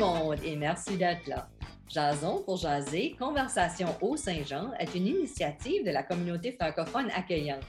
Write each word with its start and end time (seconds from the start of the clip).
monde 0.00 0.38
et 0.46 0.56
merci 0.56 0.96
d'être 0.96 1.26
là. 1.26 1.46
Jason 1.86 2.42
pour 2.42 2.56
jaser, 2.56 3.14
Conversation 3.18 3.88
au 4.00 4.16
Saint-Jean 4.16 4.72
est 4.78 4.94
une 4.94 5.06
initiative 5.06 5.84
de 5.84 5.90
la 5.90 6.02
communauté 6.02 6.52
francophone 6.52 7.10
accueillante. 7.14 7.66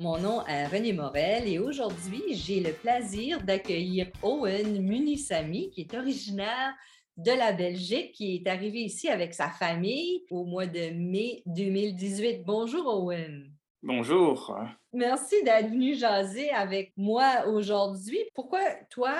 Mon 0.00 0.18
nom 0.18 0.44
est 0.46 0.66
René 0.66 0.92
Morel 0.92 1.46
et 1.46 1.60
aujourd'hui, 1.60 2.22
j'ai 2.30 2.58
le 2.58 2.72
plaisir 2.72 3.40
d'accueillir 3.44 4.08
Owen 4.22 4.82
Munissami, 4.82 5.70
qui 5.70 5.82
est 5.82 5.94
originaire 5.94 6.74
de 7.16 7.30
la 7.30 7.52
Belgique, 7.52 8.10
qui 8.12 8.34
est 8.34 8.48
arrivé 8.48 8.80
ici 8.80 9.08
avec 9.08 9.32
sa 9.32 9.48
famille 9.48 10.24
au 10.30 10.44
mois 10.44 10.66
de 10.66 10.90
mai 10.90 11.42
2018. 11.46 12.42
Bonjour 12.44 12.86
Owen. 12.88 13.52
Bonjour. 13.84 14.58
Merci 14.92 15.44
d'être 15.44 15.70
venu 15.70 15.94
jaser 15.94 16.50
avec 16.50 16.92
moi 16.96 17.46
aujourd'hui. 17.46 18.18
Pourquoi 18.34 18.62
toi, 18.90 19.14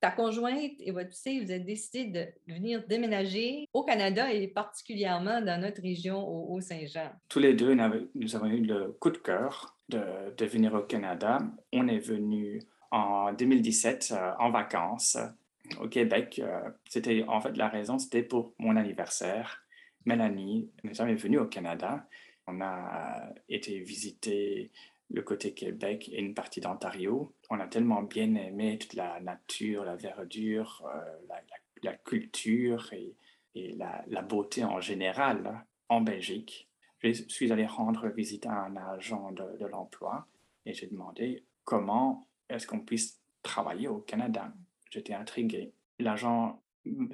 ta 0.00 0.10
conjointe 0.10 0.72
et 0.80 0.92
votre 0.92 1.14
fille, 1.14 1.44
vous 1.44 1.50
avez 1.50 1.60
décidé 1.60 2.04
de 2.06 2.52
venir 2.52 2.82
déménager 2.88 3.68
au 3.72 3.84
Canada 3.84 4.32
et 4.32 4.48
particulièrement 4.48 5.40
dans 5.42 5.60
notre 5.60 5.82
région 5.82 6.26
au 6.26 6.60
Saint-Jean? 6.60 7.10
Tous 7.28 7.38
les 7.38 7.54
deux, 7.54 7.74
nous 8.14 8.36
avons 8.36 8.46
eu 8.46 8.62
le 8.62 8.92
coup 8.98 9.10
de 9.10 9.18
cœur 9.18 9.76
de, 9.88 10.44
venir 10.44 10.74
au 10.74 10.82
Canada. 10.82 11.38
On 11.72 11.86
est 11.88 11.98
venu 11.98 12.62
en 12.90 13.32
2017 13.32 14.12
euh, 14.12 14.32
en 14.38 14.50
vacances 14.50 15.18
au 15.80 15.88
Québec. 15.88 16.40
Euh, 16.42 16.70
c'était 16.88 17.24
en 17.28 17.40
fait 17.40 17.56
la 17.56 17.68
raison, 17.68 17.98
c'était 17.98 18.22
pour 18.22 18.54
mon 18.58 18.76
anniversaire. 18.76 19.62
Mélanie 20.06 20.70
n'est 20.82 20.94
jamais 20.94 21.14
venue 21.14 21.38
au 21.38 21.46
Canada. 21.46 22.06
On 22.46 22.60
a 22.60 23.32
été 23.48 23.78
visiter 23.80 24.70
le 25.10 25.22
côté 25.22 25.52
Québec 25.52 26.08
et 26.12 26.20
une 26.20 26.34
partie 26.34 26.60
d'Ontario. 26.60 27.34
On 27.50 27.58
a 27.60 27.66
tellement 27.66 28.02
bien 28.02 28.34
aimé 28.34 28.78
toute 28.78 28.94
la 28.94 29.20
nature, 29.20 29.84
la 29.84 29.96
verdure, 29.96 30.88
euh, 30.94 31.36
la, 31.82 31.94
culture 31.94 32.92
et, 32.92 33.14
la, 33.76 34.22
beauté 34.22 34.64
en 34.64 34.80
général 34.80 35.64
en 35.88 36.00
Belgique. 36.00 36.68
Je 37.02 37.12
suis 37.12 37.50
allé 37.50 37.66
rendre 37.66 38.08
visite 38.08 38.46
à 38.46 38.52
un 38.52 38.76
agent 38.76 39.32
de, 39.32 39.66
l'emploi 39.66 40.26
et 40.66 40.74
j'ai 40.74 40.86
demandé 40.86 41.44
comment 41.64 42.28
est-ce 42.48 42.66
qu'on 42.66 42.80
puisse 42.80 43.20
travailler 43.42 43.88
au 43.88 43.98
Canada. 43.98 44.52
J'étais 44.90 45.14
intrigué. 45.14 45.72
L'agent 45.98 46.62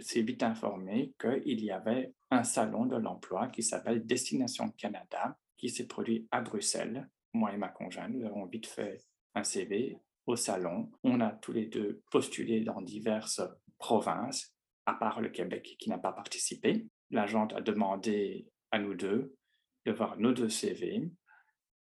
s'est 0.00 0.22
vite 0.22 0.42
informé 0.42 1.12
qu'il 1.18 1.64
y 1.64 1.70
avait 1.70 2.12
un 2.30 2.42
salon 2.42 2.86
de 2.86 2.96
l'emploi 2.96 3.48
qui 3.48 3.62
s'appelle 3.62 4.04
Destination 4.04 4.70
Canada 4.70 5.38
qui 5.56 5.70
s'est 5.70 5.86
produit 5.86 6.26
à 6.30 6.40
Bruxelles 6.40 7.08
moi 7.32 7.52
et 7.52 7.56
ma 7.56 7.68
conjointe, 7.68 8.12
nous 8.12 8.26
avons 8.26 8.46
vite 8.46 8.66
fait 8.66 8.98
un 9.34 9.44
CV 9.44 9.98
au 10.26 10.36
salon. 10.36 10.90
On 11.02 11.20
a 11.20 11.30
tous 11.30 11.52
les 11.52 11.66
deux 11.66 12.02
postulé 12.10 12.60
dans 12.60 12.80
diverses 12.80 13.40
provinces, 13.78 14.54
à 14.86 14.94
part 14.94 15.20
le 15.20 15.28
Québec 15.28 15.76
qui 15.78 15.88
n'a 15.88 15.98
pas 15.98 16.12
participé. 16.12 16.86
L'agent 17.10 17.46
a 17.48 17.60
demandé 17.60 18.48
à 18.70 18.78
nous 18.78 18.94
deux 18.94 19.34
de 19.84 19.92
voir 19.92 20.18
nos 20.18 20.32
deux 20.32 20.48
CV 20.48 21.10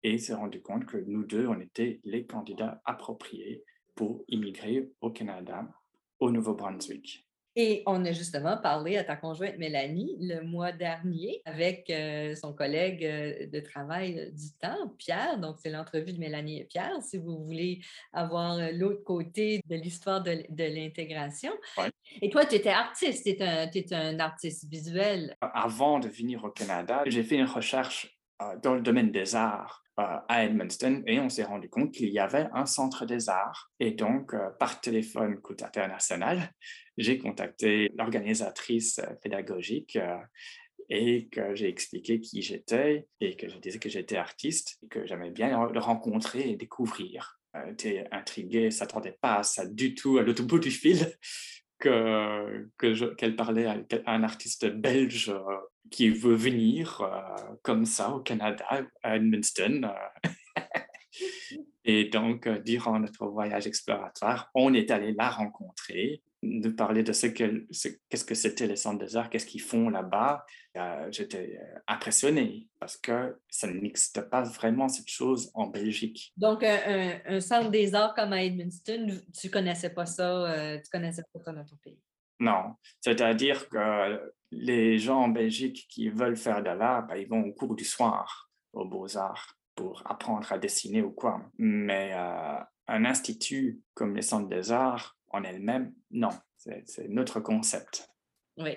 et 0.02 0.18
s'est 0.18 0.34
rendu 0.34 0.60
compte 0.60 0.84
que 0.84 0.98
nous 0.98 1.24
deux, 1.24 1.46
on 1.46 1.58
était 1.60 2.00
les 2.04 2.26
candidats 2.26 2.82
appropriés 2.84 3.64
pour 3.94 4.24
immigrer 4.28 4.90
au 5.00 5.10
Canada, 5.10 5.66
au 6.18 6.30
Nouveau-Brunswick. 6.30 7.26
Et 7.56 7.84
on 7.86 8.04
a 8.04 8.10
justement 8.10 8.56
parlé 8.56 8.96
à 8.96 9.04
ta 9.04 9.14
conjointe 9.14 9.58
Mélanie 9.58 10.16
le 10.20 10.42
mois 10.42 10.72
dernier 10.72 11.40
avec 11.44 11.88
euh, 11.88 12.34
son 12.34 12.52
collègue 12.52 13.04
euh, 13.04 13.46
de 13.46 13.60
travail 13.60 14.18
euh, 14.18 14.30
du 14.32 14.50
temps, 14.60 14.88
Pierre. 14.98 15.38
Donc, 15.38 15.56
c'est 15.62 15.70
l'entrevue 15.70 16.12
de 16.12 16.18
Mélanie 16.18 16.60
et 16.60 16.64
Pierre, 16.64 17.00
si 17.00 17.16
vous 17.16 17.44
voulez 17.44 17.80
avoir 18.12 18.58
l'autre 18.72 19.04
côté 19.04 19.60
de 19.68 19.76
l'histoire 19.76 20.20
de, 20.22 20.44
l'intégration. 20.58 21.52
Et 22.20 22.28
toi, 22.28 22.44
tu 22.44 22.56
étais 22.56 22.70
artiste, 22.70 23.22
tu 23.24 23.30
es, 23.30 23.94
un 23.94 24.18
artiste 24.18 24.68
visuel. 24.68 25.36
Avant 25.40 26.00
de 26.00 26.08
venir 26.08 26.42
au 26.42 26.50
Canada, 26.50 27.04
j'ai 27.06 27.22
fait 27.22 27.36
une 27.36 27.46
recherche 27.46 28.18
dans 28.62 28.74
le 28.74 28.80
domaine 28.80 29.12
des 29.12 29.36
arts 29.36 29.83
à 29.96 30.44
Edmundston 30.44 31.02
et 31.06 31.20
on 31.20 31.28
s'est 31.28 31.44
rendu 31.44 31.68
compte 31.68 31.92
qu'il 31.92 32.08
y 32.08 32.18
avait 32.18 32.48
un 32.52 32.66
centre 32.66 33.06
des 33.06 33.28
arts. 33.28 33.70
Et 33.80 33.92
donc, 33.92 34.34
euh, 34.34 34.50
par 34.58 34.80
téléphone 34.80 35.40
Coûte 35.40 35.62
international, 35.62 36.50
j'ai 36.96 37.18
contacté 37.18 37.90
l'organisatrice 37.96 38.98
euh, 38.98 39.14
pédagogique 39.22 39.96
euh, 39.96 40.16
et 40.90 41.28
que 41.28 41.54
j'ai 41.54 41.68
expliqué 41.68 42.20
qui 42.20 42.42
j'étais 42.42 43.06
et 43.20 43.36
que 43.36 43.48
je 43.48 43.56
disais 43.58 43.78
que 43.78 43.88
j'étais 43.88 44.16
artiste 44.16 44.78
et 44.82 44.88
que 44.88 45.06
j'aimais 45.06 45.30
bien 45.30 45.68
le 45.68 45.80
rencontrer 45.80 46.50
et 46.50 46.56
découvrir. 46.56 47.38
J'étais 47.68 48.06
intrigué, 48.10 48.64
ne 48.64 48.70
s'attendait 48.70 49.16
pas 49.20 49.36
à 49.36 49.42
ça 49.44 49.64
du 49.64 49.94
tout 49.94 50.18
à 50.18 50.22
l'autre 50.22 50.42
bout 50.42 50.58
du 50.58 50.72
fil 50.72 51.16
qu'elle 51.84 52.70
que 52.76 53.30
parlait 53.30 53.66
à, 53.66 53.76
un 54.06 54.22
artiste 54.22 54.66
belge 54.66 55.32
qui 55.90 56.10
veut 56.10 56.34
venir 56.34 57.00
euh, 57.02 57.54
comme 57.62 57.84
ça 57.84 58.10
au 58.10 58.20
Canada, 58.20 58.64
à 59.02 59.16
Edmundston. 59.16 59.82
Euh. 59.84 60.60
et 61.84 62.06
donc, 62.06 62.46
euh, 62.46 62.58
durant 62.58 62.98
notre 62.98 63.26
voyage 63.26 63.66
exploratoire, 63.66 64.50
on 64.54 64.74
est 64.74 64.90
allé 64.90 65.12
la 65.12 65.30
rencontrer, 65.30 66.22
de 66.44 66.68
parler 66.68 67.02
de 67.02 67.12
ce 67.12 67.26
qu'est-ce 67.26 68.24
que 68.24 68.34
c'était 68.34 68.66
les 68.66 68.76
centres 68.76 69.04
des 69.04 69.16
arts, 69.16 69.30
qu'est-ce 69.30 69.46
qu'ils 69.46 69.62
font 69.62 69.88
là-bas. 69.88 70.44
J'étais 71.10 71.60
impressionné 71.86 72.68
parce 72.80 72.96
que 72.96 73.38
ça 73.48 73.68
n'existe 73.68 74.28
pas 74.28 74.42
vraiment 74.42 74.88
cette 74.88 75.08
chose 75.08 75.50
en 75.54 75.68
Belgique. 75.68 76.32
Donc, 76.36 76.64
un, 76.64 77.40
centre 77.40 77.70
des 77.70 77.94
arts 77.94 78.14
comme 78.14 78.32
à 78.32 78.42
Edmundston, 78.42 79.20
tu 79.38 79.50
connaissais 79.50 79.90
pas 79.90 80.06
ça, 80.06 80.76
tu 80.82 80.90
connaissais 80.90 81.22
pas 81.32 81.40
ça 81.40 81.52
dans 81.52 81.64
ton 81.64 81.76
pays? 81.76 81.98
Non, 82.40 82.74
c'est-à-dire 83.00 83.68
que 83.68 84.32
les 84.50 84.98
gens 84.98 85.22
en 85.22 85.28
Belgique 85.28 85.86
qui 85.88 86.08
veulent 86.08 86.36
faire 86.36 86.62
de 86.62 86.70
l'art, 86.70 87.06
ben, 87.06 87.16
ils 87.16 87.28
vont 87.28 87.42
au 87.42 87.52
cours 87.52 87.74
du 87.74 87.84
soir 87.84 88.50
aux 88.72 88.84
beaux-arts 88.84 89.56
pour 89.74 90.02
apprendre 90.06 90.50
à 90.52 90.58
dessiner 90.58 91.02
ou 91.02 91.10
quoi. 91.10 91.42
Mais 91.58 92.12
euh, 92.14 92.58
un 92.88 93.04
institut 93.04 93.80
comme 93.94 94.14
les 94.14 94.22
centres 94.22 94.48
des 94.48 94.72
arts 94.72 95.13
en 95.34 95.44
elle-même, 95.44 95.92
non, 96.10 96.30
c'est 96.56 97.08
notre 97.08 97.40
concept. 97.40 98.08
Oui. 98.56 98.70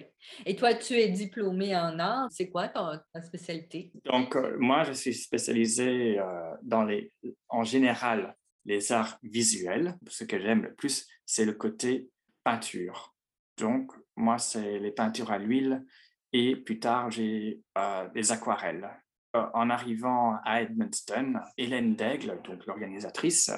Et 0.45 0.56
toi, 0.56 0.73
tu 0.73 0.95
es 0.95 1.09
diplômé 1.09 1.75
en 1.75 2.00
art. 2.00 2.28
C'est 2.31 2.50
quoi 2.50 2.68
ta, 2.68 3.03
spécialité? 3.22 3.91
Donc, 4.06 4.35
euh, 4.35 4.57
moi, 4.59 4.84
je 4.84 4.91
suis 4.94 5.13
spécialisé 5.13 6.18
euh, 6.19 6.56
dans 6.63 6.84
les, 6.84 7.13
en 7.47 7.63
général, 7.63 8.35
les 8.66 8.91
arts 8.91 9.19
visuels. 9.22 9.95
Ce 10.07 10.23
que 10.23 10.40
j'aime 10.40 10.63
le 10.63 10.73
plus, 10.73 11.07
c'est 11.25 11.45
le 11.45 11.53
côté 11.53 12.09
peinture. 12.44 13.13
Donc, 13.57 13.91
moi, 14.16 14.39
c'est 14.39 14.79
les 14.79 14.91
peintures 14.91 15.31
à 15.31 15.38
l'huile 15.38 15.85
et 16.34 16.56
plus 16.56 16.79
tard, 16.79 17.12
j'ai 17.12 17.62
euh, 17.78 18.07
les 18.13 18.31
aquarelles. 18.31 18.89
Euh, 19.35 19.45
en 19.53 19.69
arrivant 19.69 20.38
à 20.44 20.62
Edmundston, 20.62 21.35
Hélène 21.57 21.95
Daigle, 21.95 22.39
donc 22.44 22.66
l'organisatrice 22.66 23.51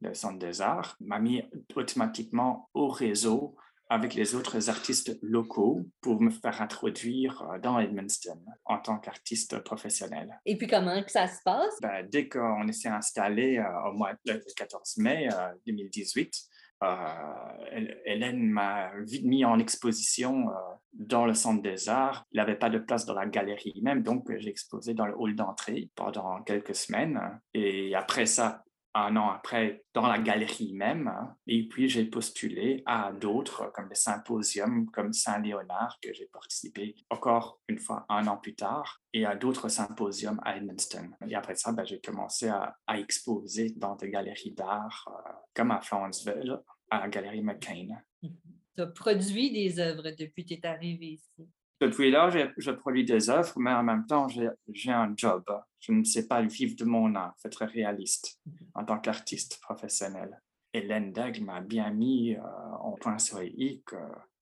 du 0.00 0.14
Centre 0.14 0.38
des 0.38 0.60
Arts, 0.60 0.96
m'a 1.00 1.18
mis 1.18 1.42
automatiquement 1.74 2.68
au 2.74 2.88
réseau 2.88 3.56
avec 3.88 4.14
les 4.14 4.34
autres 4.34 4.68
artistes 4.68 5.16
locaux 5.22 5.86
pour 6.00 6.20
me 6.20 6.30
faire 6.30 6.60
introduire 6.60 7.42
euh, 7.42 7.58
dans 7.60 7.78
Edmundston 7.78 8.40
en 8.64 8.78
tant 8.78 8.98
qu'artiste 8.98 9.60
professionnel. 9.60 10.40
Et 10.44 10.58
puis 10.58 10.66
comment 10.66 11.00
que 11.04 11.10
ça 11.10 11.28
se 11.28 11.40
passe? 11.44 11.80
Ben, 11.80 12.04
dès 12.08 12.28
qu'on 12.28 12.70
s'est 12.72 12.88
installé 12.88 13.64
au 13.86 13.92
mois 13.92 14.14
le 14.24 14.42
14 14.56 14.96
mai 14.96 15.28
2018, 15.66 16.34
euh, 16.82 17.96
Hélène 18.04 18.50
m'a 18.50 18.90
mis 19.22 19.44
en 19.44 19.58
exposition 19.58 20.50
euh, 20.50 20.52
dans 20.92 21.24
le 21.24 21.32
centre 21.32 21.62
des 21.62 21.88
arts. 21.88 22.26
Il 22.32 22.36
n'avait 22.36 22.56
pas 22.56 22.68
de 22.68 22.78
place 22.78 23.06
dans 23.06 23.14
la 23.14 23.26
galerie 23.26 23.80
même, 23.82 24.02
donc 24.02 24.30
j'ai 24.36 24.50
exposé 24.50 24.92
dans 24.92 25.06
le 25.06 25.14
hall 25.16 25.34
d'entrée 25.34 25.90
pendant 25.94 26.42
quelques 26.42 26.74
semaines. 26.74 27.40
Et 27.54 27.94
après 27.94 28.26
ça, 28.26 28.62
un 28.96 29.14
an 29.16 29.28
après 29.28 29.84
dans 29.92 30.06
la 30.06 30.18
galerie 30.18 30.72
même. 30.72 31.12
Et 31.46 31.68
puis, 31.68 31.88
j'ai 31.88 32.04
postulé 32.04 32.82
à 32.86 33.12
d'autres, 33.12 33.70
comme 33.74 33.88
des 33.88 33.94
symposiums 33.94 34.90
comme 34.90 35.12
Saint-Léonard, 35.12 35.98
que 36.02 36.12
j'ai 36.12 36.26
participé 36.26 36.96
encore 37.10 37.60
une 37.68 37.78
fois 37.78 38.06
un 38.08 38.26
an 38.26 38.38
plus 38.38 38.54
tard, 38.54 39.02
et 39.12 39.26
à 39.26 39.36
d'autres 39.36 39.68
symposiums 39.68 40.40
à 40.44 40.56
Edmundston. 40.56 41.10
Et 41.28 41.34
après 41.34 41.56
ça, 41.56 41.72
ben, 41.72 41.84
j'ai 41.84 42.00
commencé 42.00 42.48
à, 42.48 42.76
exposer 42.96 43.70
dans 43.76 43.94
des 43.94 44.10
galeries 44.10 44.52
d'art, 44.52 45.06
euh, 45.08 45.32
comme 45.54 45.70
à 45.70 45.80
Florenceville, 45.80 46.58
à 46.90 47.00
la 47.00 47.08
galerie 47.08 47.42
McCain. 47.42 47.88
Tu 48.22 48.82
as 48.82 48.86
produit 48.86 49.52
des 49.52 49.78
œuvres 49.78 50.10
depuis 50.10 50.44
que 50.44 50.54
tu 50.54 50.54
es 50.54 50.66
arrivé 50.66 51.06
ici? 51.06 51.48
Depuis 51.80 52.10
là, 52.10 52.30
je, 52.56 52.70
produis 52.70 53.04
des 53.04 53.28
œuvres, 53.28 53.52
mais 53.58 53.72
en 53.72 53.82
même 53.82 54.06
temps, 54.06 54.28
j'ai 54.28 54.90
un 54.90 55.12
job. 55.14 55.44
Je 55.80 55.92
ne 55.92 56.04
sais 56.04 56.26
pas 56.26 56.40
vivre 56.42 56.74
de 56.76 56.84
mon 56.84 57.14
art, 57.14 57.36
très 57.50 57.66
réaliste 57.66 58.40
en 58.74 58.84
tant 58.84 58.98
qu'artiste 58.98 59.60
professionnel. 59.60 60.40
Hélène 60.72 61.12
Daigle 61.12 61.44
m'a 61.44 61.60
bien 61.60 61.90
mis 61.90 62.34
euh, 62.34 62.40
en 62.80 62.92
point 62.92 63.18
sur 63.18 63.40
les 63.40 63.48
i 63.48 63.82
que 63.86 63.96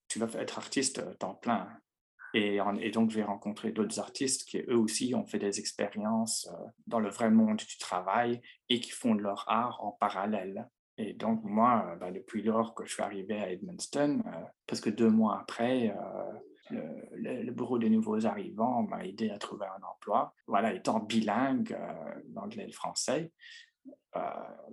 tu 0.07 0.19
vas 0.19 0.27
être 0.39 0.57
artiste 0.57 1.17
temps 1.17 1.35
plein. 1.35 1.69
Et, 2.33 2.59
et 2.81 2.91
donc, 2.91 3.11
j'ai 3.11 3.23
rencontré 3.23 3.71
d'autres 3.71 3.99
artistes 3.99 4.45
qui, 4.45 4.57
eux 4.67 4.77
aussi, 4.77 5.15
ont 5.15 5.25
fait 5.25 5.39
des 5.39 5.59
expériences 5.59 6.49
euh, 6.51 6.65
dans 6.87 6.99
le 6.99 7.09
vrai 7.09 7.29
monde 7.29 7.57
du 7.57 7.77
travail 7.77 8.41
et 8.69 8.79
qui 8.79 8.91
font 8.91 9.15
de 9.15 9.21
leur 9.21 9.45
art 9.47 9.83
en 9.83 9.91
parallèle. 9.91 10.69
Et 10.97 11.13
donc, 11.13 11.43
moi, 11.43 11.95
ben, 11.99 12.11
depuis 12.11 12.41
lors 12.41 12.73
que 12.73 12.85
je 12.85 12.93
suis 12.93 13.03
arrivé 13.03 13.39
à 13.39 13.51
Edmundston, 13.51 14.23
presque 14.65 14.93
deux 14.93 15.09
mois 15.09 15.39
après, 15.41 15.93
le, 16.71 17.51
bureau 17.51 17.77
des 17.77 17.89
nouveaux 17.89 18.25
arrivants 18.25 18.83
m'a 18.83 19.05
aidé 19.05 19.29
à 19.29 19.37
trouver 19.37 19.65
un 19.65 19.83
emploi. 19.83 20.33
Voilà, 20.47 20.73
étant 20.73 20.99
bilingue 20.99 21.77
d'anglais 22.27 22.65
et 22.67 22.71
français, 22.71 23.31
euh, 24.15 24.19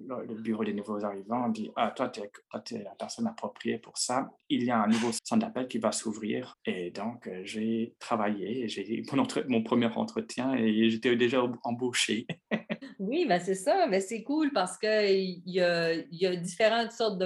le, 0.06 0.34
bureau 0.34 0.64
des 0.64 0.72
nouveaux 0.72 1.04
arrivants 1.04 1.48
dit 1.48 1.70
Ah, 1.74 1.90
toi, 1.90 2.08
tu 2.08 2.20
es, 2.20 2.82
la 2.82 2.94
personne 2.96 3.26
appropriée 3.26 3.78
pour 3.78 3.98
ça. 3.98 4.30
Il 4.48 4.62
y 4.62 4.70
a 4.70 4.80
un 4.80 4.86
nouveau 4.86 5.10
centre 5.24 5.44
d'appel 5.44 5.66
qui 5.66 5.78
va 5.78 5.90
s'ouvrir. 5.90 6.56
Et 6.64 6.92
donc, 6.92 7.26
euh, 7.26 7.40
j'ai 7.44 7.96
travaillé, 7.98 8.68
j'ai 8.68 9.00
eu 9.00 9.04
mon, 9.12 9.26
mon, 9.48 9.62
premier 9.64 9.86
entretien 9.86 10.54
et 10.54 10.90
j'étais 10.90 11.16
déjà 11.16 11.42
embauché. 11.64 12.26
oui, 13.00 13.26
ben 13.26 13.40
c'est 13.40 13.56
ça. 13.56 13.86
Mais 13.88 14.00
c'est 14.00 14.22
cool 14.22 14.52
parce 14.52 14.78
qu'il 14.78 15.42
y 15.44 15.60
a, 15.60 15.94
y 15.94 16.26
a 16.26 16.36
différentes 16.36 16.92
sortes 16.92 17.20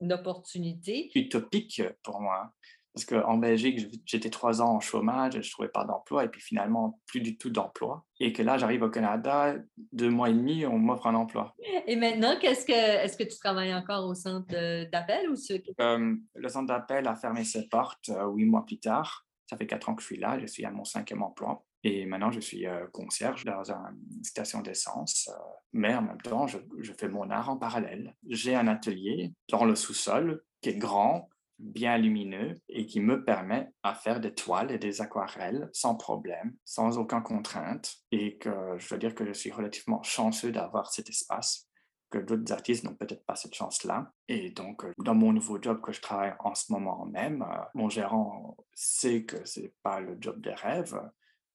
d'opportunités. 0.00 1.10
Utopique 1.14 1.82
pour 2.02 2.20
moi. 2.20 2.54
Parce 2.98 3.22
qu'en 3.22 3.36
Belgique, 3.36 3.88
j'étais 4.04 4.28
trois 4.28 4.60
ans 4.60 4.74
en 4.74 4.80
chômage, 4.80 5.34
je 5.34 5.38
ne 5.38 5.42
trouvais 5.52 5.68
pas 5.68 5.84
d'emploi, 5.84 6.24
et 6.24 6.28
puis 6.28 6.40
finalement, 6.40 6.98
plus 7.06 7.20
du 7.20 7.38
tout 7.38 7.48
d'emploi. 7.48 8.04
Et 8.18 8.32
que 8.32 8.42
là, 8.42 8.58
j'arrive 8.58 8.82
au 8.82 8.90
Canada, 8.90 9.54
deux 9.92 10.10
mois 10.10 10.30
et 10.30 10.32
demi, 10.32 10.66
on 10.66 10.78
m'offre 10.80 11.06
un 11.06 11.14
emploi. 11.14 11.54
Et 11.86 11.94
maintenant, 11.94 12.34
qu'est-ce 12.40 12.66
que, 12.66 12.72
est-ce 12.72 13.16
que 13.16 13.22
tu 13.22 13.38
travailles 13.38 13.72
encore 13.72 14.04
au 14.04 14.14
centre 14.14 14.48
d'appel 14.90 15.30
ou 15.30 15.36
ce... 15.36 15.52
Euh, 15.80 16.16
le 16.34 16.48
centre 16.48 16.66
d'appel 16.66 17.06
a 17.06 17.14
fermé 17.14 17.44
ses 17.44 17.68
portes 17.68 18.08
euh, 18.08 18.26
huit 18.32 18.46
mois 18.46 18.66
plus 18.66 18.80
tard. 18.80 19.24
Ça 19.48 19.56
fait 19.56 19.68
quatre 19.68 19.88
ans 19.88 19.94
que 19.94 20.02
je 20.02 20.06
suis 20.06 20.18
là, 20.18 20.36
je 20.40 20.46
suis 20.46 20.64
à 20.64 20.72
mon 20.72 20.84
cinquième 20.84 21.22
emploi. 21.22 21.64
Et 21.84 22.04
maintenant, 22.04 22.32
je 22.32 22.40
suis 22.40 22.66
euh, 22.66 22.88
concierge 22.92 23.44
dans 23.44 23.70
une 23.70 24.24
station 24.24 24.60
d'essence. 24.60 25.30
mais 25.72 25.94
en 25.94 26.02
même 26.02 26.20
temps, 26.20 26.48
je, 26.48 26.58
je 26.80 26.92
fais 26.98 27.08
mon 27.08 27.30
art 27.30 27.48
en 27.48 27.58
parallèle. 27.58 28.16
J'ai 28.26 28.56
un 28.56 28.66
atelier 28.66 29.32
dans 29.50 29.64
le 29.64 29.76
sous-sol 29.76 30.42
qui 30.60 30.70
est 30.70 30.76
grand, 30.76 31.28
bien 31.58 31.98
lumineux 31.98 32.54
et 32.68 32.86
qui 32.86 33.00
me 33.00 33.24
permet 33.24 33.68
à 33.82 33.94
faire 33.94 34.20
des 34.20 34.34
toiles 34.34 34.70
et 34.70 34.78
des 34.78 35.00
aquarelles 35.00 35.68
sans 35.72 35.96
problème, 35.96 36.54
sans 36.64 36.98
aucune 36.98 37.22
contrainte 37.22 37.96
et 38.12 38.38
que 38.38 38.76
je 38.78 38.88
dois 38.88 38.98
dire 38.98 39.14
que 39.14 39.26
je 39.26 39.32
suis 39.32 39.50
relativement 39.50 40.02
chanceux 40.02 40.52
d'avoir 40.52 40.92
cet 40.92 41.08
espace 41.08 41.68
que 42.10 42.18
d'autres 42.18 42.52
artistes 42.52 42.84
n'ont 42.84 42.94
peut-être 42.94 43.24
pas 43.26 43.36
cette 43.36 43.54
chance-là. 43.54 44.12
Et 44.28 44.50
donc, 44.50 44.84
euh, 44.84 44.92
dans 44.98 45.14
mon 45.14 45.32
nouveau 45.32 45.60
job 45.60 45.80
que 45.80 45.92
je 45.92 46.00
travaille 46.00 46.34
en 46.40 46.54
ce 46.54 46.72
moment 46.72 47.04
même, 47.06 47.42
euh, 47.42 47.60
mon 47.74 47.88
gérant 47.88 48.56
sait 48.74 49.24
que 49.24 49.44
ce 49.46 49.60
n'est 49.60 49.74
pas 49.82 50.00
le 50.00 50.16
job 50.20 50.40
des 50.40 50.54
rêves, 50.54 50.98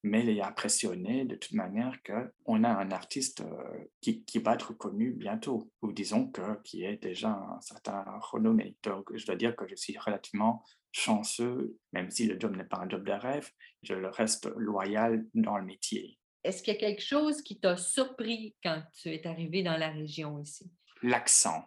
mais 0.03 0.21
il 0.21 0.38
est 0.38 0.41
impressionné 0.41 1.23
de 1.23 1.35
toute 1.35 1.53
manière 1.53 1.97
qu'on 2.03 2.63
a 2.63 2.69
un 2.69 2.91
artiste 2.91 3.41
euh, 3.41 3.85
qui, 4.01 4.23
qui, 4.25 4.39
va 4.39 4.53
être 4.53 4.73
connu 4.73 5.11
bientôt, 5.11 5.71
ou 5.81 5.94
disons 5.94 6.27
que, 6.27 6.61
qui 6.63 6.83
est 6.83 6.97
déjà 6.97 7.29
un 7.29 7.61
certain 7.61 8.03
renommé. 8.19 8.75
Donc, 8.83 9.15
je 9.15 9.25
dois 9.25 9.38
dire 9.38 9.55
que 9.55 9.67
je 9.67 9.75
suis 9.75 9.97
relativement 9.97 10.63
chanceux, 10.91 11.77
même 11.94 12.11
si 12.11 12.27
le 12.27 12.38
job 12.39 12.55
n'est 12.55 12.65
pas 12.65 12.77
un 12.77 12.89
job 12.89 13.05
de 13.05 13.13
rêve, 13.13 13.50
je 13.81 13.95
reste 13.95 14.51
loyal 14.57 15.25
dans 15.33 15.57
le 15.57 15.65
métier. 15.65 16.19
Est-ce 16.44 16.61
qu'il 16.61 16.73
y 16.73 16.77
a 16.77 16.79
quelque 16.79 17.01
chose 17.01 17.41
qui 17.41 17.59
t'a 17.59 17.77
surpris 17.77 18.56
quand 18.61 18.83
tu 18.94 19.09
es 19.09 19.25
arrivé 19.25 19.63
dans 19.63 19.77
la 19.77 19.89
région 19.89 20.39
ici? 20.39 20.69
L'accent. 21.01 21.63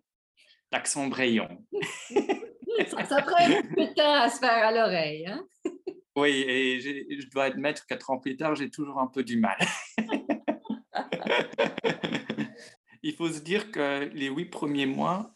L'accent 0.71 1.07
brayon. 1.07 1.65
ça, 2.89 3.05
ça 3.05 3.23
prend 3.23 3.43
un 3.43 3.63
peu 3.63 3.87
de 3.87 3.95
temps 3.95 4.15
à 4.15 4.29
se 4.29 4.39
faire 4.39 4.67
à 4.67 4.73
l'oreille. 4.73 5.27
Hein? 5.27 5.47
Oui, 6.17 6.45
et 6.49 6.81
je 6.81 7.31
dois 7.31 7.45
admettre, 7.45 7.87
quatre 7.87 8.11
ans 8.11 8.19
plus 8.19 8.37
tard, 8.37 8.55
j'ai 8.55 8.71
toujours 8.71 8.99
un 8.99 9.07
peu 9.07 9.23
du 9.23 9.39
mal. 9.39 9.59
Il 13.03 13.15
faut 13.15 13.29
se 13.29 13.41
dire 13.41 13.71
que 13.71 14.11
les 14.15 14.29
huit 14.29 14.47
premiers 14.47 14.87
mois, 14.87 15.35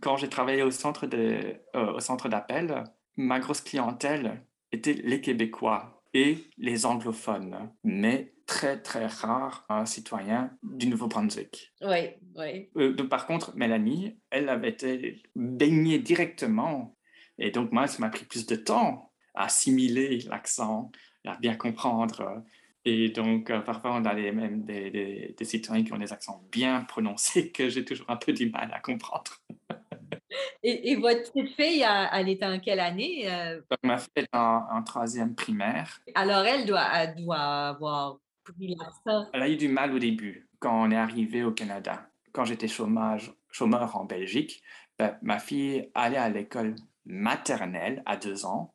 quand 0.00 0.16
j'ai 0.16 0.28
travaillé 0.28 0.62
au 0.62 0.70
centre, 0.70 1.06
de, 1.06 1.56
euh, 1.74 1.94
au 1.94 2.00
centre 2.00 2.28
d'appel, 2.28 2.84
ma 3.16 3.40
grosse 3.40 3.60
clientèle 3.60 4.44
était 4.72 4.94
les 4.94 5.20
Québécois 5.20 6.02
et 6.14 6.46
les 6.56 6.86
anglophones, 6.86 7.72
mais 7.84 8.34
très, 8.46 8.80
très 8.80 9.06
rare 9.06 9.66
un 9.68 9.84
citoyen 9.84 10.56
du 10.62 10.86
Nouveau-Brunswick. 10.86 11.74
Oui, 11.82 12.10
oui. 12.36 12.70
Euh, 12.76 13.08
par 13.08 13.26
contre, 13.26 13.54
Mélanie, 13.56 14.18
elle 14.30 14.48
avait 14.48 14.70
été 14.70 15.22
baignée 15.34 15.98
directement. 15.98 16.96
Et 17.38 17.50
donc, 17.50 17.72
moi, 17.72 17.86
ça 17.86 17.98
m'a 17.98 18.08
pris 18.08 18.24
plus 18.24 18.46
de 18.46 18.56
temps 18.56 19.07
assimiler 19.38 20.18
l'accent, 20.28 20.90
à 21.24 21.36
bien 21.36 21.54
comprendre. 21.54 22.42
Et 22.84 23.10
donc, 23.10 23.50
euh, 23.50 23.60
parfois, 23.60 23.94
on 23.94 24.04
a 24.04 24.14
les, 24.14 24.32
même 24.32 24.64
des, 24.64 25.34
des, 25.36 25.44
citoyens 25.44 25.84
qui 25.84 25.92
ont 25.92 25.98
des 25.98 26.12
accents 26.12 26.42
bien 26.50 26.82
prononcés 26.82 27.50
que 27.52 27.68
j'ai 27.68 27.84
toujours 27.84 28.08
un 28.08 28.16
peu 28.16 28.32
du 28.32 28.50
mal 28.50 28.70
à 28.72 28.80
comprendre. 28.80 29.32
et, 30.62 30.96
votre 30.96 31.32
petite 31.32 31.54
fille, 31.54 31.84
elle 32.12 32.28
était 32.28 32.46
en 32.46 32.58
quelle 32.60 32.80
année? 32.80 33.30
Euh? 33.30 33.60
ma 33.82 33.98
fille 33.98 34.10
est 34.16 34.28
en, 34.32 34.82
troisième 34.84 35.34
primaire. 35.34 36.00
Alors, 36.14 36.44
elle 36.44 36.66
doit, 36.66 36.86
elle 36.94 37.16
doit 37.16 37.68
avoir 37.68 38.18
pris 38.44 38.74
l'accent. 38.74 39.28
Elle 39.32 39.42
a 39.42 39.48
eu 39.48 39.56
du 39.56 39.68
mal 39.68 39.92
au 39.92 39.98
début, 39.98 40.48
quand 40.58 40.86
on 40.86 40.90
est 40.90 40.96
arrivé 40.96 41.44
au 41.44 41.52
Canada. 41.52 42.08
Quand 42.32 42.44
j'étais 42.44 42.68
chômage, 42.68 43.32
chômeur 43.50 43.96
en 43.96 44.04
Belgique, 44.04 44.62
ben, 44.98 45.18
ma 45.22 45.38
fille 45.38 45.90
allait 45.94 46.16
à 46.16 46.28
l'école 46.28 46.74
maternelle 47.04 48.02
à 48.06 48.16
deux 48.16 48.46
ans 48.46 48.74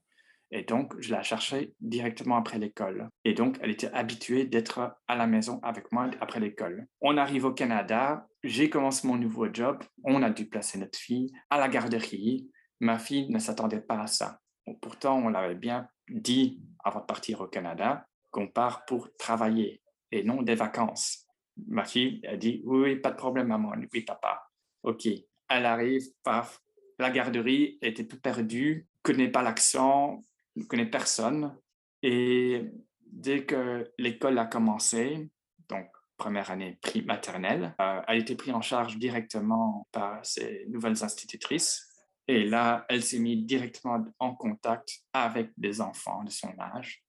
et 0.55 0.61
donc, 0.61 0.93
je 0.99 1.09
la 1.09 1.23
cherchais 1.23 1.73
directement 1.81 2.37
après 2.37 2.59
l'école. 2.59 3.09
Et 3.25 3.33
donc, 3.33 3.57
elle 3.59 3.71
était 3.71 3.91
habituée 3.91 4.45
d'être 4.45 4.95
à 5.07 5.15
la 5.15 5.25
maison 5.25 5.59
avec 5.63 5.91
moi 5.91 6.11
après 6.21 6.39
l'école. 6.39 6.85
On 7.01 7.17
arrive 7.17 7.45
au 7.45 7.51
Canada, 7.51 8.27
j'ai 8.43 8.69
commencé 8.69 9.07
mon 9.07 9.15
nouveau 9.15 9.51
job, 9.51 9.83
on 10.03 10.21
a 10.21 10.29
dû 10.29 10.45
placer 10.45 10.77
notre 10.77 10.99
fille 10.99 11.33
à 11.49 11.57
la 11.57 11.67
garderie. 11.69 12.51
Ma 12.79 12.99
fille 12.99 13.31
ne 13.31 13.39
s'attendait 13.39 13.81
pas 13.81 13.99
à 13.99 14.05
ça. 14.05 14.41
Pourtant, 14.79 15.17
on 15.17 15.29
l'avait 15.29 15.55
bien 15.55 15.87
dit 16.07 16.61
avant 16.83 16.99
de 16.99 17.05
partir 17.05 17.41
au 17.41 17.47
Canada 17.47 18.05
qu'on 18.29 18.47
part 18.47 18.85
pour 18.85 19.09
travailler 19.17 19.81
et 20.11 20.23
non 20.23 20.43
des 20.43 20.55
vacances. 20.55 21.25
Ma 21.65 21.83
fille 21.83 22.21
a 22.27 22.37
dit 22.37 22.61
oui, 22.63 22.79
oui, 22.79 22.95
pas 22.97 23.09
de 23.09 23.17
problème, 23.17 23.47
maman. 23.47 23.73
Oui, 23.91 24.01
papa. 24.01 24.47
OK. 24.83 25.07
Elle 25.49 25.65
arrive, 25.65 26.03
paf, 26.23 26.59
la 26.99 27.09
garderie 27.09 27.79
était 27.81 28.05
tout 28.05 28.19
perdue, 28.19 28.87
connaît 29.01 29.31
pas 29.31 29.41
l'accent, 29.41 30.21
ne 30.55 30.63
connaît 30.63 30.89
personne. 30.89 31.55
Et 32.01 32.65
dès 33.05 33.45
que 33.45 33.91
l'école 33.97 34.37
a 34.37 34.45
commencé, 34.45 35.29
donc 35.69 35.87
première 36.17 36.51
année 36.51 36.79
maternelle, 37.05 37.75
euh, 37.81 38.01
a 38.05 38.15
été 38.15 38.35
prise 38.35 38.53
en 38.53 38.61
charge 38.61 38.97
directement 38.97 39.87
par 39.91 40.25
ses 40.25 40.65
nouvelles 40.69 41.03
institutrices. 41.03 41.89
Et 42.27 42.45
là, 42.45 42.85
elle 42.89 43.03
s'est 43.03 43.19
mise 43.19 43.45
directement 43.45 44.03
en 44.19 44.35
contact 44.35 45.01
avec 45.11 45.51
des 45.57 45.81
enfants 45.81 46.23
de 46.23 46.29
son 46.29 46.53
âge. 46.59 47.03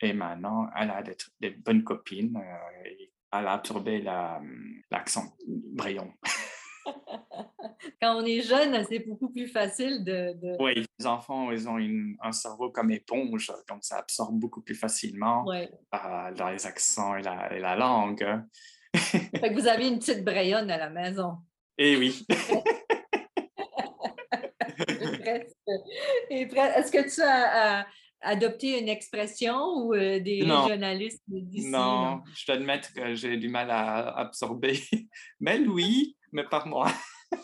Et 0.00 0.12
maintenant, 0.12 0.68
elle 0.76 0.90
a 0.90 1.02
des, 1.02 1.50
bonnes 1.50 1.84
copines. 1.84 2.36
Euh, 2.36 3.06
elle 3.32 3.46
a 3.46 3.52
absorbé 3.52 4.02
l'accent 4.90 5.36
brayon. 5.46 6.12
Quand 8.00 8.16
on 8.16 8.24
est 8.24 8.40
jeune, 8.42 8.84
c'est 8.88 9.00
beaucoup 9.00 9.30
plus 9.30 9.48
facile 9.48 10.04
de, 10.04 10.56
Oui, 10.60 10.86
les 10.98 11.06
enfants, 11.06 11.50
ils 11.50 11.68
ont 11.68 11.78
un 12.22 12.32
cerveau 12.32 12.70
comme 12.70 12.90
éponge, 12.90 13.52
donc 13.68 13.84
ça 13.84 13.98
absorbe 13.98 14.38
beaucoup 14.38 14.60
plus 14.60 14.74
facilement 14.74 15.44
dans 15.44 16.50
les 16.50 16.66
accents 16.66 17.16
et 17.16 17.22
la, 17.22 17.76
langue. 17.76 18.26
fait 18.96 19.40
que 19.40 19.54
vous 19.54 19.66
avez 19.66 19.88
une 19.88 19.98
petite 19.98 20.24
brayonne 20.24 20.70
à 20.70 20.78
la 20.78 20.90
maison. 20.90 21.38
Eh 21.78 21.96
oui. 21.96 22.26
Est-ce 26.30 26.92
que 26.92 27.14
tu 27.14 27.22
as, 27.22 27.86
adopté 28.22 28.80
une 28.80 28.88
expression 28.88 29.56
ou 29.76 29.94
euh, 29.94 30.20
des 30.20 30.40
journalistes 30.40 31.22
d'ici? 31.28 31.68
Non, 31.68 32.22
je 32.34 32.46
dois 32.46 32.56
admettre 32.56 32.92
que 32.92 33.14
j'ai 33.14 33.36
du 33.36 33.48
mal 33.48 33.70
à 33.70 34.18
absorber. 34.18 34.80
Mais 35.40 35.58
oui, 35.60 36.16
mais 36.36 36.44
pas 36.44 36.64
moi. 36.66 36.92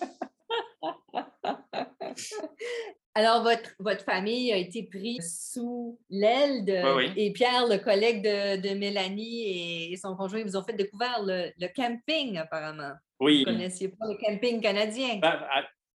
Alors, 3.14 3.42
votre, 3.42 3.70
votre 3.78 4.04
famille 4.04 4.52
a 4.52 4.56
été 4.56 4.84
prise 4.84 5.50
sous 5.52 5.98
l'aile 6.10 6.64
de... 6.64 7.18
Et 7.18 7.32
Pierre, 7.32 7.66
le 7.66 7.78
collègue 7.78 8.22
de, 8.22 8.74
Mélanie 8.74 9.92
et 9.92 9.96
son 9.96 10.14
conjoint, 10.14 10.44
vous 10.44 10.56
ont 10.56 10.62
fait 10.62 10.74
découvrir 10.74 11.22
le, 11.22 11.50
camping, 11.74 12.36
apparemment. 12.36 12.92
Oui. 13.18 13.44
Vous 13.44 13.50
ne 13.50 13.56
connaissiez 13.56 13.88
pas 13.88 14.06
le 14.08 14.16
camping 14.16 14.60
canadien. 14.60 15.18
Ben, 15.20 15.40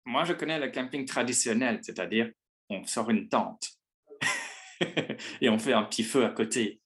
moi, 0.04 0.24
je 0.24 0.34
connais 0.34 0.58
le 0.58 0.70
camping 0.70 1.04
traditionnel, 1.04 1.80
c'est-à-dire 1.82 2.30
on 2.70 2.84
sort 2.84 3.10
une 3.10 3.28
tente 3.28 3.68
et 5.40 5.48
on 5.48 5.58
fait 5.58 5.72
un 5.72 5.84
petit 5.84 6.04
feu 6.04 6.24
à 6.24 6.30
côté. 6.30 6.80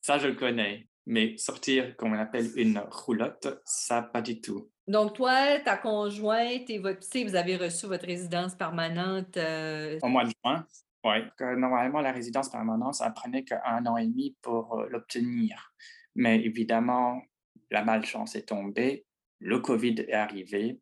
Ça, 0.00 0.18
je 0.18 0.28
le 0.28 0.34
connais. 0.34 0.86
Mais 1.06 1.36
sortir, 1.36 1.96
comme 1.96 2.12
on 2.12 2.18
appelle 2.18 2.50
une 2.56 2.82
roulotte, 2.90 3.60
ça, 3.64 4.02
pas 4.02 4.20
du 4.20 4.40
tout. 4.40 4.70
Donc, 4.88 5.14
toi, 5.14 5.58
ta 5.60 5.76
conjointe 5.76 6.68
et 6.68 6.78
votre 6.78 7.06
vous 7.24 7.36
avez 7.36 7.56
reçu 7.56 7.86
votre 7.86 8.06
résidence 8.06 8.54
permanente. 8.54 9.36
Euh, 9.36 9.98
Au 10.02 10.08
mois 10.08 10.24
de 10.24 10.32
juin, 10.44 10.66
oui. 11.04 11.18
Normalement, 11.56 12.00
la 12.00 12.12
résidence 12.12 12.48
permanente, 12.48 12.94
ça 12.94 13.10
prenait 13.10 13.44
qu'un 13.44 13.86
an 13.86 13.96
et 13.96 14.06
demi 14.06 14.36
pour 14.42 14.80
euh, 14.80 14.88
l'obtenir. 14.90 15.72
Mais 16.16 16.40
évidemment, 16.40 17.22
la 17.70 17.84
malchance 17.84 18.34
est 18.34 18.48
tombée 18.48 19.06
le 19.40 19.60
COVID 19.60 19.94
est 20.08 20.12
arrivé, 20.12 20.80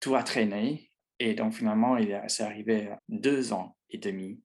tout 0.00 0.14
a 0.14 0.22
traîné. 0.22 0.90
Et 1.18 1.34
donc, 1.34 1.54
finalement, 1.54 1.96
il 1.96 2.22
c'est 2.28 2.42
arrivé 2.42 2.90
deux 3.08 3.52
ans 3.52 3.76
et 3.90 3.98
demi 3.98 4.42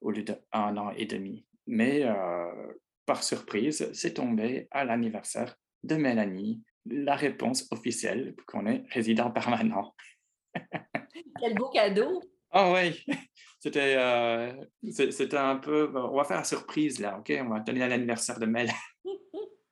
au 0.00 0.10
lieu 0.10 0.22
d'un 0.22 0.76
an 0.76 0.90
et 0.96 1.06
demi. 1.06 1.46
Mais 1.66 2.02
euh, 2.04 2.72
par 3.06 3.22
surprise, 3.22 3.90
c'est 3.92 4.14
tombé 4.14 4.68
à 4.70 4.84
l'anniversaire 4.84 5.56
de 5.82 5.96
Mélanie, 5.96 6.62
la 6.86 7.14
réponse 7.14 7.66
officielle 7.70 8.34
qu'on 8.46 8.66
est 8.66 8.84
résident 8.90 9.30
permanent. 9.30 9.94
Quel 11.40 11.54
beau 11.54 11.68
cadeau! 11.70 12.22
Ah 12.50 12.72
oui, 12.72 13.04
c'était 13.60 13.96
euh, 13.98 14.52
c'était 14.90 15.36
un 15.36 15.56
peu. 15.56 15.90
On 15.94 16.16
va 16.16 16.24
faire 16.24 16.36
la 16.36 16.44
surprise 16.44 17.00
là, 17.00 17.18
OK? 17.18 17.32
On 17.40 17.48
va 17.48 17.60
donner 17.60 17.80
l'anniversaire 17.80 18.38
de 18.38 18.46
Mel. 18.46 18.70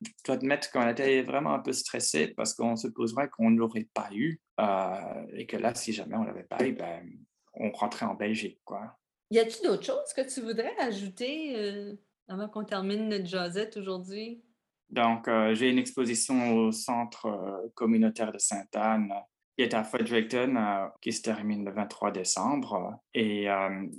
Je 0.02 0.24
dois 0.24 0.34
admettre 0.34 0.70
qu'on 0.72 0.88
était 0.88 1.22
vraiment 1.22 1.54
un 1.54 1.60
peu 1.60 1.72
stressé 1.72 2.28
parce 2.28 2.54
qu'on 2.54 2.74
se 2.74 2.88
poserait 2.88 3.28
qu'on 3.28 3.50
ne 3.50 3.58
l'aurait 3.58 3.88
pas 3.94 4.08
eu 4.12 4.40
euh, 4.60 5.26
et 5.32 5.46
que 5.46 5.56
là, 5.56 5.74
si 5.74 5.92
jamais 5.92 6.16
on 6.16 6.22
ne 6.22 6.26
l'avait 6.26 6.42
pas 6.42 6.64
eu, 6.64 6.72
ben, 6.72 7.08
on 7.54 7.70
rentrait 7.70 8.06
en 8.06 8.14
Belgique. 8.14 8.60
Quoi. 8.64 8.98
Y 9.30 9.38
a-t-il 9.38 9.66
d'autres 9.66 9.84
choses 9.84 10.12
que 10.14 10.22
tu 10.22 10.40
voudrais 10.40 10.76
ajouter 10.78 11.54
euh, 11.56 11.94
avant 12.28 12.48
qu'on 12.48 12.64
termine 12.64 13.08
notre 13.08 13.26
jasette 13.26 13.76
aujourd'hui? 13.76 14.42
Donc, 14.90 15.28
euh, 15.28 15.54
j'ai 15.54 15.70
une 15.70 15.78
exposition 15.78 16.54
au 16.56 16.72
Centre 16.72 17.70
communautaire 17.74 18.32
de 18.32 18.38
Sainte-Anne 18.38 19.12
qui 19.56 19.64
est 19.64 19.74
à 19.74 19.84
Fredericton, 19.84 20.90
qui 21.02 21.12
se 21.12 21.20
termine 21.20 21.64
le 21.64 21.72
23 21.72 22.10
décembre. 22.10 22.94
Et 23.12 23.48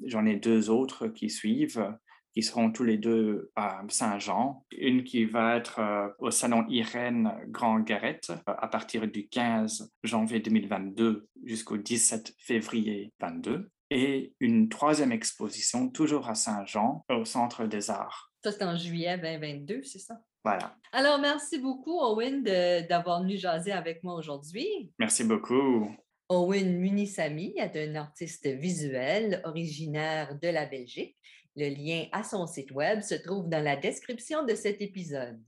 j'en 0.08 0.26
ai 0.26 0.36
deux 0.38 0.72
autres 0.72 1.08
qui 1.08 1.30
suivent 1.30 1.94
qui 2.34 2.42
seront 2.42 2.72
tous 2.72 2.84
les 2.84 2.98
deux 2.98 3.52
à 3.56 3.84
Saint-Jean. 3.88 4.66
Une 4.78 5.04
qui 5.04 5.26
va 5.26 5.56
être 5.56 5.80
euh, 5.80 6.08
au 6.20 6.32
Salon 6.32 6.66
Irène 6.68 7.32
Grand 7.48 7.80
Garrett 7.80 8.30
euh, 8.32 8.54
à 8.58 8.68
partir 8.68 9.08
du 9.08 9.28
15 9.28 9.92
janvier 10.04 10.40
2022 10.40 11.28
jusqu'au 11.46 11.78
17 11.78 12.36
février 12.40 13.14
2022. 13.22 13.70
Et 13.94 14.34
une 14.40 14.70
troisième 14.70 15.12
exposition, 15.12 15.88
toujours 15.88 16.28
à 16.28 16.36
Saint-Jean, 16.36 17.06
au 17.10 17.26
Centre 17.26 17.66
des 17.66 17.92
Arts. 17.92 18.32
Ça, 18.44 18.52
c'est 18.52 18.64
en 18.64 18.76
juillet 18.76 19.18
2022, 19.18 19.84
c'est 19.84 20.00
ça? 20.00 20.20
Voilà. 20.44 20.76
Alors, 20.92 21.20
merci 21.20 21.60
beaucoup, 21.60 22.00
Owen, 22.00 22.44
d'avoir 22.44 23.22
venu 23.22 23.38
jaser 23.38 23.72
avec 23.72 24.04
moi 24.04 24.16
aujourd'hui. 24.16 24.92
Merci 24.98 25.24
beaucoup. 25.24 25.96
Owen 26.28 26.80
Munisami 26.80 27.54
est 27.58 27.76
un 27.78 27.96
artiste 27.96 28.48
visuel 28.48 29.42
originaire 29.46 30.38
de 30.42 30.48
la 30.48 30.66
Belgique. 30.66 31.16
Le 31.56 31.70
lien 31.70 32.08
à 32.12 32.24
son 32.24 32.48
site 32.48 32.72
Web 32.72 33.02
se 33.02 33.14
trouve 33.14 33.48
dans 33.48 33.64
la 33.64 33.76
description 33.76 34.44
de 34.44 34.56
cet 34.56 34.82
épisode. 34.82 35.40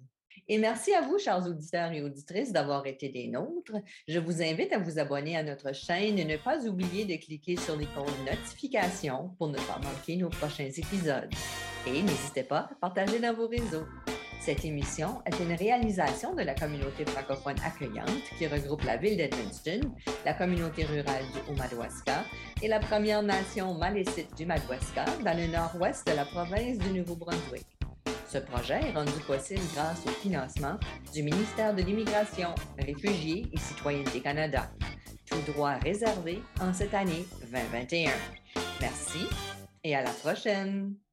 Et 0.47 0.59
merci 0.59 0.93
à 0.93 1.01
vous, 1.01 1.17
chers 1.17 1.45
auditeurs 1.47 1.91
et 1.91 2.03
auditrices, 2.03 2.51
d'avoir 2.51 2.85
été 2.85 3.09
des 3.09 3.27
nôtres. 3.27 3.77
Je 4.07 4.19
vous 4.19 4.43
invite 4.43 4.71
à 4.73 4.77
vous 4.77 4.99
abonner 4.99 5.35
à 5.35 5.41
notre 5.41 5.73
chaîne 5.73 6.19
et 6.19 6.25
ne 6.25 6.37
pas 6.37 6.67
oublier 6.67 7.05
de 7.05 7.15
cliquer 7.15 7.55
sur 7.55 7.75
l'icône 7.75 8.05
notification 8.29 9.31
pour 9.39 9.47
ne 9.47 9.57
pas 9.57 9.79
manquer 9.83 10.17
nos 10.17 10.29
prochains 10.29 10.69
épisodes. 10.69 11.29
Et 11.87 12.03
n'hésitez 12.03 12.43
pas 12.43 12.69
à 12.71 12.75
partager 12.79 13.19
dans 13.19 13.33
vos 13.33 13.47
réseaux. 13.47 13.85
Cette 14.39 14.63
émission 14.63 15.23
est 15.25 15.39
une 15.39 15.53
réalisation 15.53 16.35
de 16.35 16.43
la 16.43 16.53
communauté 16.53 17.03
francophone 17.05 17.55
accueillante 17.65 18.21
qui 18.37 18.45
regroupe 18.45 18.83
la 18.83 18.97
ville 18.97 19.17
d'Edmundston, 19.17 19.79
la 20.23 20.35
communauté 20.35 20.83
rurale 20.85 21.23
du 21.33 21.51
Haut-Madawaska 21.51 22.23
et 22.61 22.67
la 22.67 22.79
Première 22.79 23.23
Nation 23.23 23.73
malécite 23.73 24.37
du 24.37 24.45
Madawaska 24.45 25.05
dans 25.23 25.35
le 25.35 25.47
nord-ouest 25.47 26.05
de 26.05 26.15
la 26.15 26.25
province 26.25 26.77
du 26.77 26.89
Nouveau-Brunswick. 26.91 27.74
Ce 28.27 28.39
projet 28.39 28.79
est 28.81 28.91
rendu 28.91 29.11
possible 29.27 29.61
grâce 29.73 30.05
au 30.05 30.09
financement 30.09 30.77
du 31.13 31.23
ministère 31.23 31.75
de 31.75 31.83
l'Immigration, 31.83 32.49
Réfugiés 32.79 33.45
et 33.51 33.57
Citoyenneté 33.57 34.19
Canada. 34.21 34.69
Tout 35.29 35.51
droit 35.51 35.73
réservé 35.75 36.41
en 36.59 36.73
cette 36.73 36.93
année 36.93 37.25
2021. 37.51 38.11
Merci 38.81 39.27
et 39.83 39.95
à 39.95 40.03
la 40.03 40.11
prochaine! 40.11 41.04